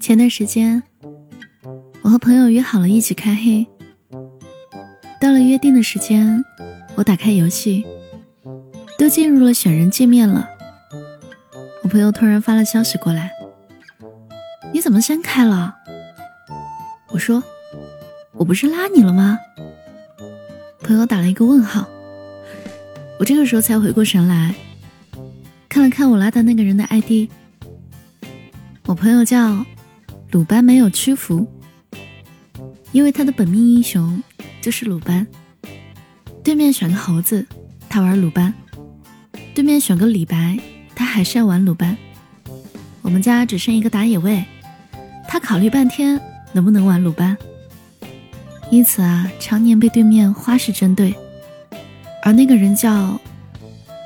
[0.00, 0.82] 前段时间，
[2.02, 3.66] 我和朋友约好了一起开黑。
[5.20, 6.44] 到了约定的时间，
[6.94, 7.84] 我打开游戏，
[8.98, 10.46] 都进入了选人界面了。
[11.82, 13.30] 我朋友突然发了消息过来
[14.72, 15.74] ：“你怎么先开了？”
[17.12, 17.42] 我说
[18.36, 19.38] ：“我不是拉你了吗？”
[20.82, 21.88] 朋友打了一个问号。
[23.24, 24.54] 我这个时候才回过神来，
[25.66, 27.30] 看了看我拉的那个人的 ID，
[28.84, 29.64] 我朋友叫。
[30.32, 31.46] 鲁班没有屈服，
[32.92, 34.22] 因为他的本命英雄
[34.60, 35.26] 就是鲁班。
[36.42, 37.46] 对面选个猴子，
[37.88, 38.52] 他玩鲁班；
[39.54, 40.58] 对面选个李白，
[40.94, 41.96] 他还是要玩鲁班。
[43.00, 44.44] 我们家只剩一个打野位，
[45.26, 46.20] 他考虑半天
[46.52, 47.34] 能不能玩鲁班。
[48.70, 51.14] 因此啊，常年被对面花式针对。
[52.24, 53.20] 而那个人叫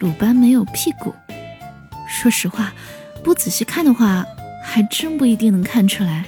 [0.00, 1.14] 鲁班没有屁股。
[2.06, 2.74] 说实话，
[3.24, 4.26] 不仔细看的话。
[4.62, 6.24] 还真不一定能看出来。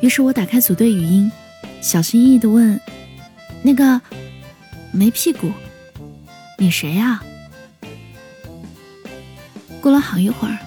[0.00, 1.32] 于是我打开组队语音，
[1.80, 2.80] 小心翼翼的问
[3.64, 4.00] ：“那个
[4.92, 5.50] 没屁股，
[6.58, 7.20] 你谁呀？”
[9.82, 10.58] 过了好一会儿，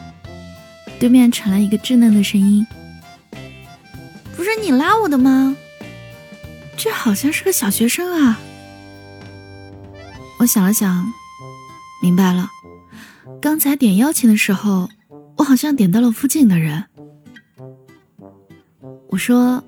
[1.00, 2.68] 对面传来一个稚嫩的声音
[4.36, 5.56] ：“不是你拉我的吗？
[6.76, 8.42] 这好像是个小学生啊。”
[10.42, 11.14] 我想了想，
[12.02, 12.50] 明白了，
[13.40, 14.90] 刚才点邀请的时候。
[15.38, 16.84] 我好像点到了附近的人，
[19.10, 19.64] 我说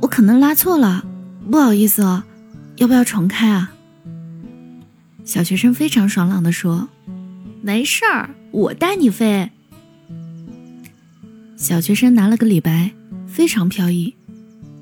[0.00, 1.04] 我可能拉错了，
[1.48, 2.24] 不好意思哦，
[2.76, 3.72] 要不要重开啊？
[5.24, 6.88] 小学生非常爽朗的说
[7.62, 9.52] ：“没事儿，我带你飞。”
[11.56, 12.90] 小学生拿了个李白，
[13.28, 14.16] 非常飘逸，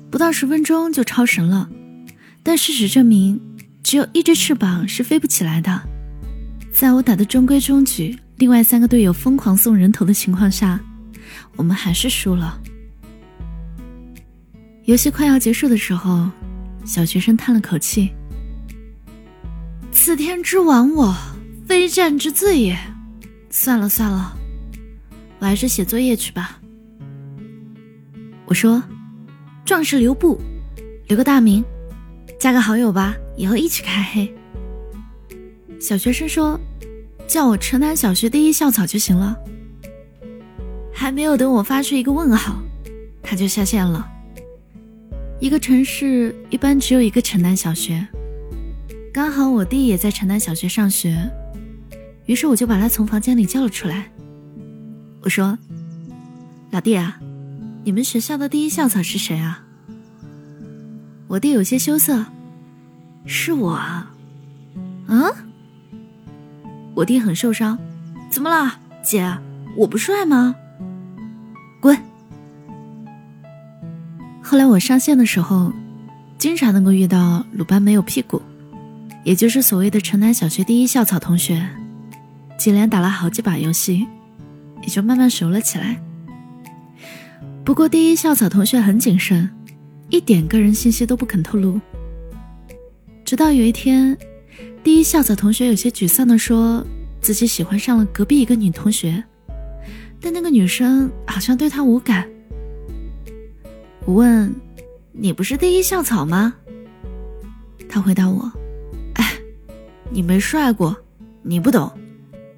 [0.09, 1.69] 不到十分钟就超神了。
[2.41, 3.39] 但事实证明，
[3.85, 5.79] 只有一只翅膀是飞不起来的。
[6.73, 8.17] 在我打的中规中矩。
[8.37, 10.77] 另外三个队友疯狂送人头的情况下，
[11.55, 12.59] 我们还是输了。
[14.83, 16.29] 游戏快要结束的时候，
[16.83, 18.11] 小学生叹了口气
[19.93, 21.15] ：“此天之亡我，
[21.65, 22.77] 非战之罪也。
[23.49, 24.35] 算了算了，
[25.39, 26.59] 我还是写作业去吧。”
[28.47, 28.83] 我说
[29.63, 30.41] ：“壮士留步，
[31.07, 31.63] 留个大名，
[32.39, 34.33] 加个好友吧，以后一起开黑。”
[35.79, 36.59] 小学生说。
[37.27, 39.35] 叫我城南小学第一校草就行了。
[40.93, 42.61] 还没有等我发出一个问号，
[43.23, 44.07] 他就下线了。
[45.39, 48.07] 一个城市一般只有一个城南小学，
[49.11, 51.17] 刚好我弟也在城南小学上学，
[52.27, 54.11] 于是我就把他从房间里叫了出来。
[55.21, 55.57] 我说
[56.69, 57.19] ：“老弟啊，
[57.83, 59.64] 你们学校的第一校草是谁啊？”
[61.27, 62.25] 我弟有些羞涩
[63.25, 64.11] ：“是我啊。”
[65.07, 65.31] 嗯。
[66.93, 67.77] 我弟很受伤，
[68.29, 69.37] 怎么了，姐？
[69.75, 70.55] 我不帅吗？
[71.81, 71.97] 滚！
[74.41, 75.73] 后来我上线的时候，
[76.37, 78.41] 经常能够遇到鲁班没有屁股，
[79.23, 81.67] 也就是所谓的城南小学第一校草同学，
[82.57, 84.07] 接连打了好几把游戏，
[84.81, 85.99] 也就慢慢熟了起来。
[87.65, 89.49] 不过第一校草同学很谨慎，
[90.15, 91.79] 一点个人信息都不肯透露。
[93.25, 94.17] 直到有一天。
[94.81, 96.85] 第一校草同学有些沮丧地说
[97.19, 99.23] ：“自己喜欢上了隔壁一个女同学，
[100.21, 102.29] 但那个女生好像对他无感。”
[104.05, 104.53] 我问
[105.11, 106.53] ：“你不是第一校草吗？”
[107.89, 108.51] 他回答我
[109.15, 109.33] ：“哎，
[110.11, 110.95] 你没帅过，
[111.41, 111.91] 你不懂。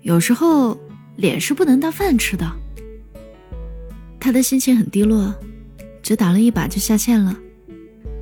[0.02, 0.78] 有时候
[1.16, 2.46] 脸是不能当饭吃的。”
[4.20, 5.34] 他的心情很低落，
[6.04, 7.34] 只打了一把就下线了，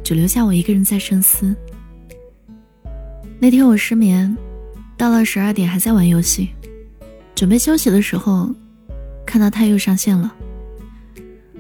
[0.06, 1.56] 只留下我一个人在深思。
[3.40, 4.38] 那天我失眠，
[4.96, 6.50] 到了十二点还在玩游戏，
[7.34, 8.54] 准备休息的时候，
[9.26, 10.32] 看到他又上线了。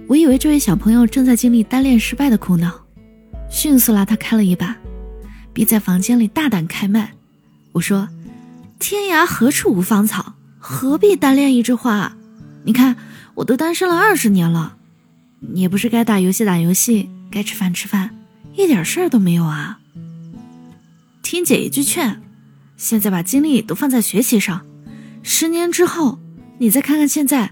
[0.07, 2.72] 我以为这位小朋友正在经历单恋失败的苦恼，
[3.50, 4.77] 迅速拉他开了一把，
[5.51, 7.13] 并在房间里大胆开麦。
[7.71, 8.07] 我说
[8.77, 12.15] ：“天涯何处无芳草，何必单恋一枝花？
[12.63, 12.95] 你看
[13.33, 14.77] 我都单身了二十年了，
[15.39, 18.14] 你也不是该打游戏打游戏，该吃饭吃饭，
[18.56, 19.80] 一点事儿都没有啊。”
[21.22, 22.22] 听姐一句劝，
[22.78, 24.66] 现在把精力都放在学习上。
[25.24, 26.19] 十年之后，
[26.60, 27.52] 你再看看现在，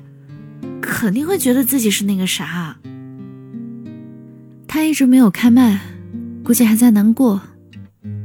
[0.81, 2.77] 肯定会觉得自己是那个啥。
[4.67, 5.81] 他一直没有开麦，
[6.43, 7.41] 估计还在难过。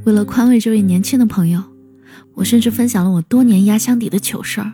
[0.05, 1.63] 为了宽慰这位年轻的朋友，
[2.35, 4.73] 我甚至分享了我多年压箱底的糗事儿，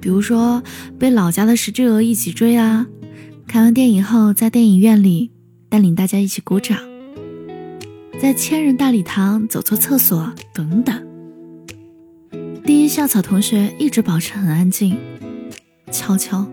[0.00, 0.62] 比如说
[0.98, 2.86] 被老家的石之鹅一起追啊，
[3.46, 5.30] 看完电影后在电影院里
[5.68, 6.93] 带领大家一起鼓掌。
[8.24, 11.06] 在千人大礼堂走错厕所等等，
[12.64, 14.96] 第一校草同学一直保持很安静，
[15.92, 16.50] 悄悄，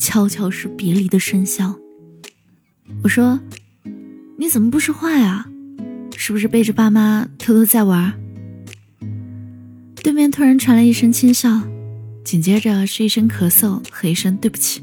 [0.00, 1.76] 悄悄是别离的笙箫。
[3.04, 3.38] 我说
[4.36, 5.46] ：“你怎么不说话呀？
[6.16, 8.12] 是不是背着爸妈偷偷在玩？”
[10.02, 11.62] 对面突然传来一声轻笑，
[12.24, 14.82] 紧接着是一声咳嗽和一声对不起。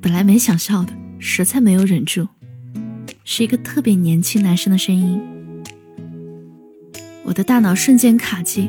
[0.00, 2.26] 本来没想笑的，实在没有忍住，
[3.24, 5.20] 是一个特别年轻男生的声音。
[7.24, 8.68] 我的大脑瞬间卡机，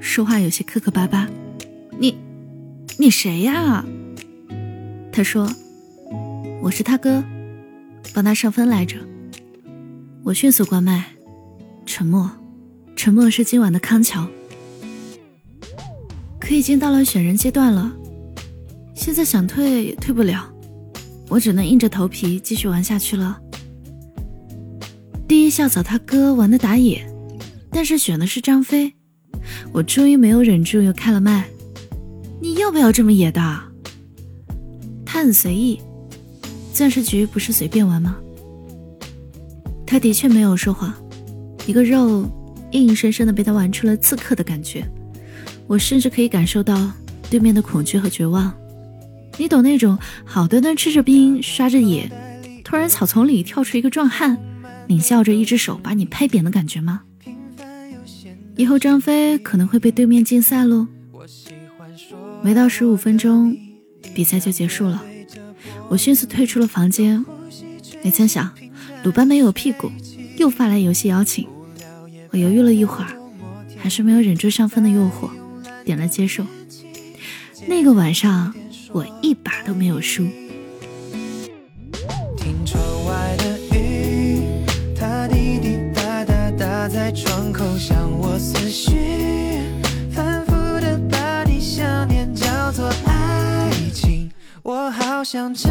[0.00, 1.28] 说话有些磕磕巴巴。
[1.98, 2.16] 你，
[2.98, 3.84] 你谁呀？
[5.12, 5.50] 他说
[6.62, 7.22] ：“我是他哥，
[8.14, 8.96] 帮他上分来着。”
[10.24, 11.04] 我迅速关麦，
[11.84, 12.30] 沉默，
[12.96, 14.26] 沉默是今晚的康桥。
[16.38, 17.92] 可已经到了选人阶段了，
[18.94, 20.50] 现在想退也退不了，
[21.28, 23.40] 我只能硬着头皮继续玩下去了。
[25.50, 27.04] 校草他哥玩的打野，
[27.70, 28.94] 但是选的是张飞，
[29.72, 31.48] 我终于没有忍住又开了麦。
[32.40, 33.60] 你要不要这么野的？
[35.04, 35.80] 他很随意，
[36.72, 38.16] 钻石局不是随便玩吗？
[39.86, 40.94] 他的确没有说谎，
[41.66, 42.24] 一个肉
[42.70, 44.88] 硬生生的被他玩出了刺客的感觉。
[45.66, 46.90] 我甚至可以感受到
[47.28, 48.54] 对面的恐惧和绝望，
[49.36, 52.10] 你懂那种好端端吃着冰刷着野，
[52.64, 54.38] 突然草丛里跳出一个壮汉，
[54.90, 57.02] 狞笑着一只手把你拍扁的感觉吗？
[58.56, 60.88] 以后张飞可能会被对面禁赛喽。
[62.42, 63.56] 没到十五分钟，
[64.12, 65.00] 比赛就结束了，
[65.88, 67.24] 我迅速退出了房间。
[68.02, 68.52] 没曾想，
[69.04, 69.92] 鲁班没有屁股，
[70.36, 71.46] 又发来游戏邀请。
[72.30, 73.16] 我犹豫了一会儿，
[73.78, 75.30] 还是没有忍住上分的诱惑。
[75.84, 76.44] 点了接受。
[77.68, 78.52] 那个晚上，
[78.90, 80.26] 我一把都没有输。
[82.36, 82.56] 听
[88.70, 88.92] 绪，
[90.12, 94.30] 反复的把你想念叫做爱情。
[94.62, 95.68] 我好想证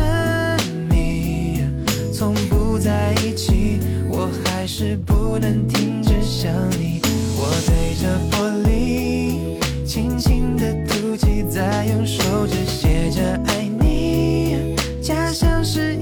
[0.89, 1.65] 明，
[2.13, 3.79] 从不在一起，
[4.09, 6.99] 我还是不能停止想你。
[7.37, 9.57] 我对着玻璃。
[9.85, 15.95] 轻轻的吐气，再用手指写着爱你，假像是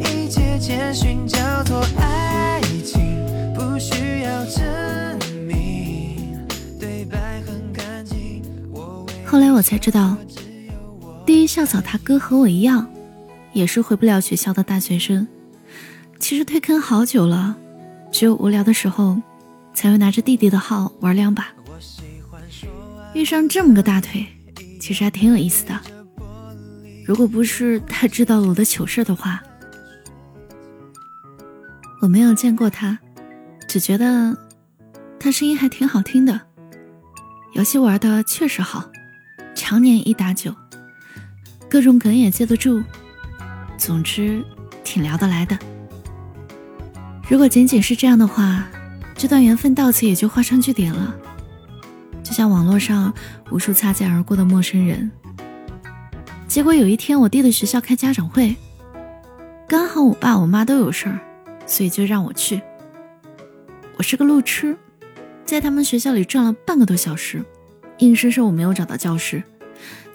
[9.30, 10.16] 后来我才知道，
[11.26, 12.90] 第一校草他哥和我一样，
[13.52, 15.28] 也是回不了学校的大学生。
[16.18, 17.56] 其实退坑好久了，
[18.10, 19.22] 只有无聊的时候，
[19.74, 21.48] 才会拿着弟弟的号玩两把。
[23.14, 24.26] 遇上这么个大腿，
[24.80, 25.78] 其实还挺有意思的。
[27.06, 29.44] 如果不是他知道了我的糗事的话，
[32.02, 32.98] 我没有见过他，
[33.68, 34.38] 只觉得
[35.20, 36.40] 他声音还挺好听的，
[37.56, 38.90] 游戏玩的确实好，
[39.70, 40.56] 常年一打九，
[41.70, 42.82] 各种梗也接得住，
[43.78, 44.42] 总之
[44.82, 45.60] 挺聊得来的。
[47.30, 48.66] 如果仅仅是这样的话，
[49.14, 51.14] 这段缘分到此也就画上句点了。
[52.24, 53.14] 就像网络上
[53.52, 55.12] 无数擦肩而过的陌生人。
[56.48, 58.56] 结果有一天，我弟的学校开家长会，
[59.68, 61.20] 刚好我爸我妈都有事儿，
[61.66, 62.62] 所以就让我去。
[63.98, 64.78] 我是个路痴，
[65.44, 67.44] 在他们学校里转了半个多小时，
[67.98, 69.44] 硬生生我没有找到教室。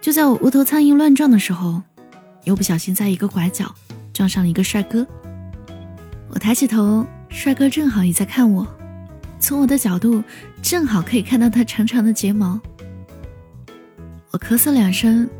[0.03, 1.81] 就在我无头苍蝇乱撞的时候，
[2.43, 3.73] 又不小心在一个拐角
[4.13, 5.07] 撞上了一个帅哥。
[6.29, 8.67] 我抬起头，帅哥正好也在看我。
[9.39, 10.21] 从我的角度，
[10.61, 12.61] 正好可以看到他长长的睫毛。
[14.33, 15.31] 我咳嗽两声，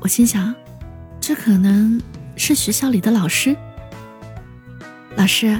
[0.00, 0.54] 我心想，
[1.18, 1.98] 这可能
[2.36, 3.56] 是学校里的老师。
[5.16, 5.58] 老师，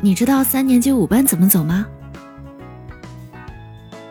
[0.00, 1.84] 你知道三年级五班怎么走吗？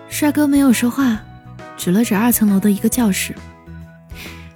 [0.10, 1.22] 帅哥没有说话，
[1.78, 3.34] 指了指二层楼的一个教室。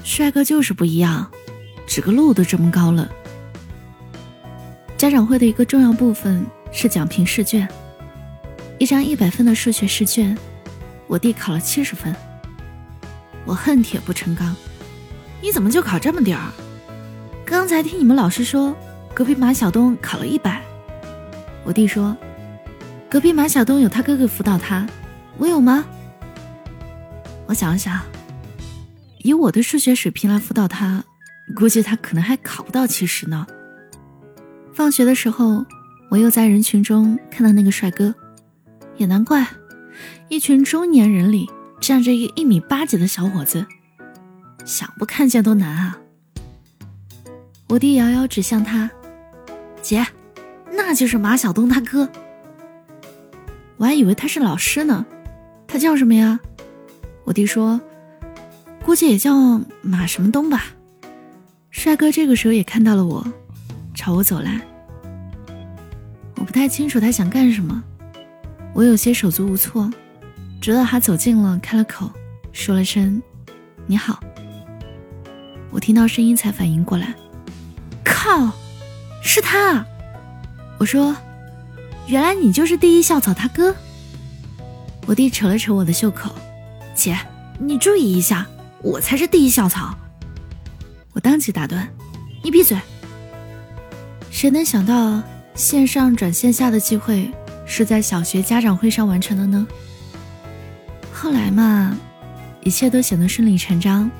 [0.06, 1.30] 帅哥就是不一样，
[1.88, 3.10] 指个路都这么高了。
[4.96, 7.68] 家长会的一个重要部分是讲评试卷。
[8.78, 10.38] 一张一百分的数学试卷，
[11.08, 12.16] 我弟考了七十分。
[13.46, 14.56] 我恨铁不成钢，
[15.42, 16.52] 你怎么就考这么点儿？
[17.44, 18.76] 刚才听你们老师说，
[19.12, 20.62] 隔壁马晓东考了一百。
[21.64, 22.16] 我弟说，
[23.10, 24.86] 隔壁马晓东有他哥哥辅导他，
[25.40, 25.84] 我有吗？
[27.48, 28.00] 我想了想，
[29.26, 31.04] 以我的数学水平来辅导他，
[31.56, 33.48] 估计他可能还考不到七十呢。
[34.72, 35.66] 放学的时候，
[36.12, 38.14] 我又在人群中看到那个帅哥。
[38.98, 39.48] 也难怪，
[40.30, 41.50] 一群中年人里
[41.82, 43.66] 站着一个一米八几的小伙子，
[44.64, 45.98] 想不看见都难啊！
[47.70, 48.92] 我弟遥遥指向他，
[49.82, 50.06] 姐，
[50.72, 52.08] 那就是马晓东他哥。
[53.78, 55.04] 我还以为他是老师呢，
[55.66, 56.40] 他叫什么呀？
[57.24, 57.82] 我弟说，
[58.86, 60.66] 估计也叫马什么东吧。
[61.72, 63.26] 帅哥这个时候也看到了我，
[63.96, 64.62] 朝我走来。
[66.36, 67.84] 我不太清楚他想干什么，
[68.76, 69.92] 我有些手足无措。
[70.62, 72.12] 直到他走近了，开了口，
[72.52, 73.20] 说了声
[73.88, 74.20] “你好”，
[75.72, 77.16] 我听到声音才反应过来。
[78.04, 78.52] 靠，
[79.24, 79.84] 是他！
[80.78, 81.16] 我说
[82.06, 83.76] ：“原来你就是第一校草他哥。”
[85.08, 86.36] 我弟扯了扯我的袖口
[86.94, 87.18] ：“姐，
[87.60, 88.48] 你注意一下，
[88.82, 89.96] 我才是第一校草。”
[91.14, 91.88] 我当即打断
[92.44, 92.78] ：“你闭嘴！”
[94.30, 97.32] 谁能想到线上转线下的机会
[97.66, 99.66] 是在小学家长会上完成的呢？
[101.14, 101.98] 后来嘛，
[102.62, 104.12] 一切都显得顺理成章，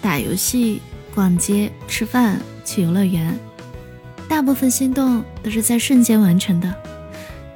[0.00, 0.80] 打游戏、
[1.12, 3.36] 逛街、吃饭、去游乐园，
[4.28, 6.72] 大部分心动都是在瞬间完成的，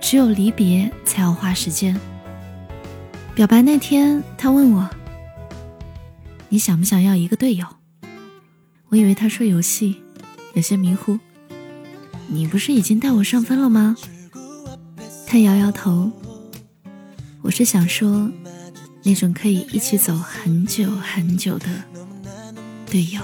[0.01, 1.97] 只有离别才要花时间。
[3.35, 4.91] 表白那天，他问我
[6.55, 7.67] ：“你想不想要一个队友？”
[8.91, 10.01] 我以为他说游戏，
[10.53, 11.19] 有些迷糊。
[12.29, 13.97] 你不是已经带我上分了吗？
[15.27, 16.13] 他摇摇头。
[17.43, 18.31] 我是想说。
[19.07, 21.67] 那种可以一起走很久很久的
[22.91, 23.21] 队友。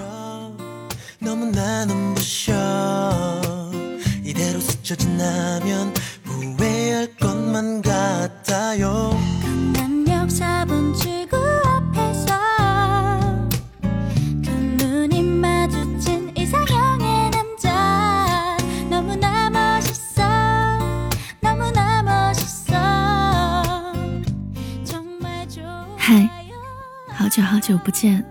[27.31, 28.25] 久好久不见，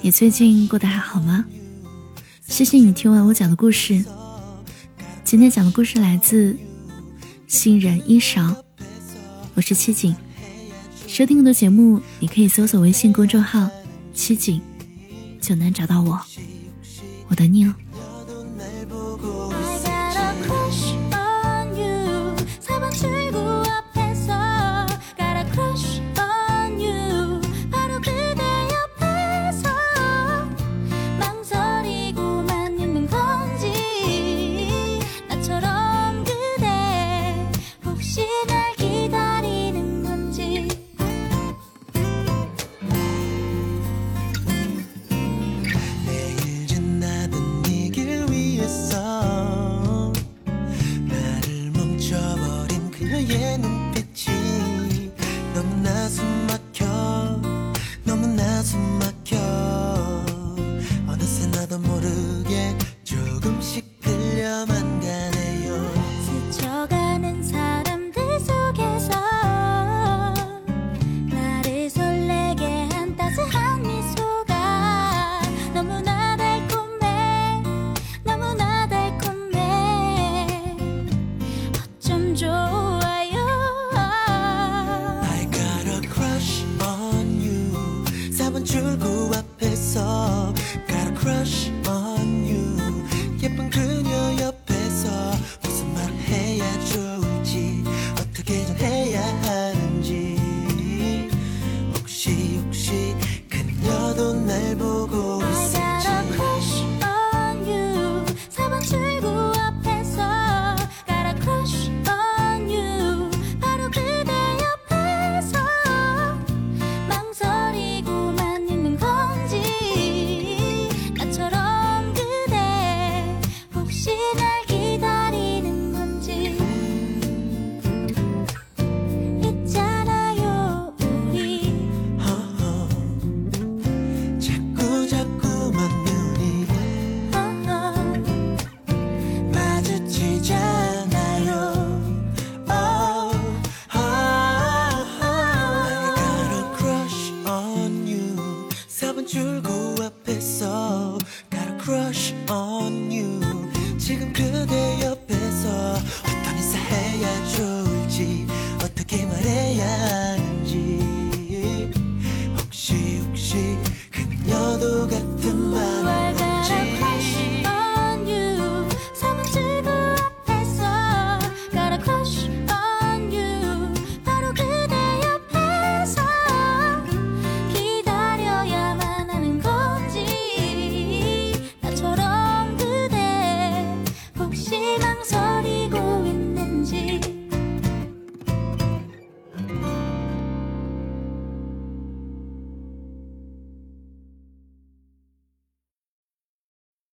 [0.00, 1.44] 你最近过得还好吗？
[2.48, 4.04] 谢谢你听完我讲的故事。
[5.22, 6.52] 今天讲的故事来自
[7.46, 8.42] 《新人一勺》，
[9.54, 10.12] 我是七景。
[11.06, 13.70] 收听我的节目，你可以搜索微信公众号
[14.12, 14.60] “七景”，
[15.40, 16.20] 就能找到我。
[17.28, 17.72] 我等你哦。